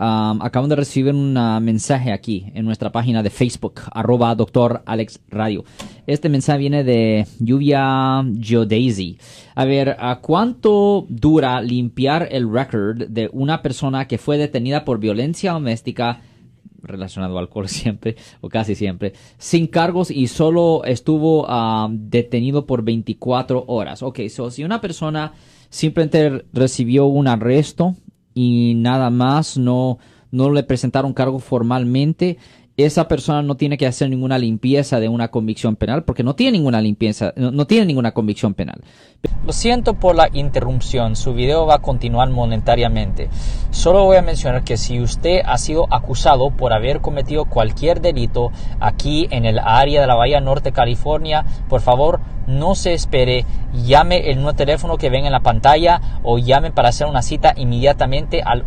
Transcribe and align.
Um, 0.00 0.40
acabamos 0.42 0.68
de 0.68 0.76
recibir 0.76 1.12
un 1.12 1.32
mensaje 1.60 2.12
aquí 2.12 2.46
en 2.54 2.64
nuestra 2.64 2.92
página 2.92 3.20
de 3.24 3.30
Facebook, 3.30 3.80
arroba 3.90 4.32
doctor 4.36 4.80
Alex 4.86 5.18
Radio. 5.28 5.64
Este 6.06 6.28
mensaje 6.28 6.60
viene 6.60 6.84
de 6.84 7.26
Lluvia 7.40 8.24
Geodaisy. 8.40 9.18
A 9.56 9.64
ver, 9.64 9.96
¿a 9.98 10.20
cuánto 10.20 11.04
dura 11.08 11.60
limpiar 11.60 12.28
el 12.30 12.48
record 12.48 13.08
de 13.08 13.28
una 13.32 13.60
persona 13.60 14.06
que 14.06 14.18
fue 14.18 14.38
detenida 14.38 14.84
por 14.84 15.00
violencia 15.00 15.50
doméstica 15.50 16.20
relacionado 16.80 17.36
al 17.36 17.46
alcohol 17.46 17.68
siempre 17.68 18.14
o 18.40 18.48
casi 18.48 18.76
siempre, 18.76 19.14
sin 19.36 19.66
cargos 19.66 20.12
y 20.12 20.28
solo 20.28 20.84
estuvo 20.84 21.44
um, 21.44 22.08
detenido 22.08 22.66
por 22.66 22.84
24 22.84 23.64
horas. 23.66 24.04
Ok, 24.04 24.20
so 24.28 24.52
si 24.52 24.62
una 24.62 24.80
persona 24.80 25.32
simplemente 25.70 26.44
recibió 26.52 27.06
un 27.06 27.26
arresto 27.26 27.96
y 28.38 28.74
nada 28.76 29.10
más, 29.10 29.58
no, 29.58 29.98
no 30.30 30.52
le 30.52 30.62
presentaron 30.62 31.12
cargo 31.12 31.40
formalmente, 31.40 32.38
esa 32.78 33.08
persona 33.08 33.42
no 33.42 33.56
tiene 33.56 33.76
que 33.76 33.88
hacer 33.88 34.08
ninguna 34.08 34.38
limpieza 34.38 35.00
de 35.00 35.08
una 35.08 35.28
convicción 35.28 35.74
penal 35.74 36.04
porque 36.04 36.22
no 36.22 36.36
tiene 36.36 36.58
ninguna 36.58 36.80
limpieza, 36.80 37.32
no, 37.34 37.66
tiene 37.66 37.86
ninguna 37.86 38.12
convicción 38.12 38.54
penal. 38.54 38.80
Lo 39.44 39.52
siento 39.52 39.94
por 39.94 40.14
la 40.14 40.28
interrupción, 40.32 41.16
su 41.16 41.34
video 41.34 41.66
va 41.66 41.76
a 41.76 41.82
continuar 41.82 42.30
monetariamente. 42.30 43.30
Solo 43.72 44.04
voy 44.04 44.16
a 44.16 44.22
mencionar 44.22 44.62
que 44.62 44.76
si 44.76 45.00
usted 45.00 45.40
ha 45.44 45.58
sido 45.58 45.92
acusado 45.92 46.52
por 46.52 46.72
haber 46.72 47.00
cometido 47.00 47.46
cualquier 47.46 48.00
delito 48.00 48.52
aquí 48.78 49.26
en 49.32 49.44
el 49.44 49.58
área 49.58 50.00
de 50.00 50.06
la 50.06 50.14
Bahía 50.14 50.40
Norte, 50.40 50.70
California, 50.70 51.44
por 51.68 51.80
favor 51.80 52.20
no 52.46 52.74
se 52.74 52.94
espere, 52.94 53.44
llame 53.84 54.30
el 54.30 54.36
nuevo 54.36 54.54
teléfono 54.54 54.96
que 54.96 55.10
ven 55.10 55.26
en 55.26 55.32
la 55.32 55.40
pantalla 55.40 56.00
o 56.22 56.38
llame 56.38 56.70
para 56.70 56.88
hacer 56.88 57.06
una 57.06 57.22
cita 57.22 57.52
inmediatamente 57.56 58.40
al 58.42 58.62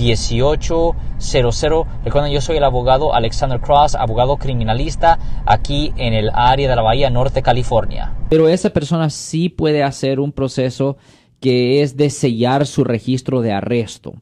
1-800-530-1800. 0.00 1.86
Recuerden, 2.04 2.32
yo 2.32 2.40
soy 2.40 2.56
el 2.56 2.64
abogado 2.64 3.14
Alexander 3.14 3.60
Cross, 3.60 3.94
abogado 3.94 4.36
criminalista 4.36 5.18
aquí 5.46 5.92
en 5.96 6.14
el 6.14 6.30
área 6.32 6.68
de 6.68 6.76
la 6.76 6.82
Bahía 6.82 7.10
Norte, 7.10 7.42
California. 7.42 8.14
Pero 8.28 8.48
esa 8.48 8.70
persona 8.70 9.10
sí 9.10 9.48
puede 9.48 9.82
hacer 9.82 10.20
un 10.20 10.32
proceso 10.32 10.96
que 11.40 11.82
es 11.82 11.96
de 11.96 12.10
sellar 12.10 12.66
su 12.66 12.84
registro 12.84 13.40
de 13.40 13.52
arresto 13.52 14.14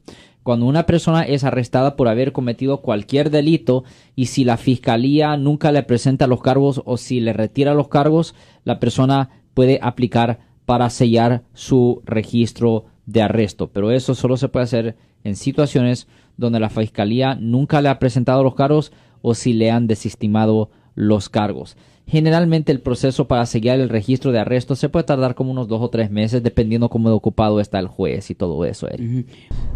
cuando 0.49 0.65
una 0.65 0.87
persona 0.87 1.21
es 1.21 1.43
arrestada 1.43 1.95
por 1.95 2.07
haber 2.07 2.31
cometido 2.31 2.81
cualquier 2.81 3.29
delito 3.29 3.83
y 4.15 4.25
si 4.25 4.43
la 4.43 4.57
fiscalía 4.57 5.37
nunca 5.37 5.71
le 5.71 5.83
presenta 5.83 6.25
los 6.25 6.41
cargos 6.41 6.81
o 6.85 6.97
si 6.97 7.19
le 7.19 7.33
retira 7.33 7.75
los 7.75 7.87
cargos, 7.87 8.33
la 8.63 8.79
persona 8.79 9.29
puede 9.53 9.79
aplicar 9.81 10.39
para 10.65 10.89
sellar 10.89 11.43
su 11.53 12.01
registro 12.03 12.85
de 13.11 13.21
arresto. 13.21 13.67
Pero 13.67 13.91
eso 13.91 14.15
solo 14.15 14.37
se 14.37 14.49
puede 14.49 14.65
hacer 14.65 14.95
en 15.23 15.35
situaciones 15.35 16.07
donde 16.37 16.59
la 16.59 16.69
fiscalía 16.69 17.35
nunca 17.35 17.81
le 17.81 17.89
ha 17.89 17.99
presentado 17.99 18.43
los 18.43 18.55
cargos 18.55 18.91
o 19.21 19.33
si 19.33 19.53
le 19.53 19.71
han 19.71 19.87
desestimado 19.87 20.69
los 20.95 21.29
cargos. 21.29 21.75
Generalmente 22.07 22.71
el 22.71 22.81
proceso 22.81 23.27
para 23.27 23.45
sellar 23.45 23.79
el 23.79 23.87
registro 23.87 24.31
de 24.31 24.39
arresto 24.39 24.75
se 24.75 24.89
puede 24.89 25.03
tardar 25.03 25.35
como 25.35 25.51
unos 25.51 25.67
dos 25.67 25.79
o 25.79 25.89
tres 25.89 26.09
meses 26.09 26.41
dependiendo 26.41 26.89
cómo 26.89 27.09
de 27.09 27.15
ocupado 27.15 27.59
está 27.59 27.77
el 27.77 27.87
juez 27.87 28.31
y 28.31 28.35
todo 28.35 28.65
eso. 28.65 28.87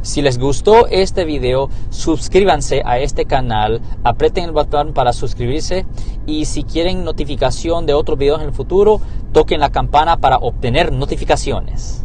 Si 0.02 0.22
les 0.23 0.39
gustó 0.39 0.88
este 0.88 1.26
video, 1.26 1.70
suscríbanse 1.92 2.81
a 2.86 2.98
este 2.98 3.26
canal, 3.26 3.81
aprieten 4.04 4.45
el 4.45 4.52
botón 4.52 4.94
para 4.94 5.14
suscribirse 5.14 5.86
y 6.26 6.45
si 6.45 6.64
quieren 6.64 7.04
notificación 7.04 7.86
de 7.86 7.94
otros 7.94 8.17
videos 8.17 8.42
en 8.42 8.48
el 8.48 8.54
futuro, 8.54 9.00
toquen 9.31 9.59
la 9.59 9.72
campana 9.72 10.17
para 10.17 10.38
obtener 10.38 10.92
notificaciones. 10.92 12.04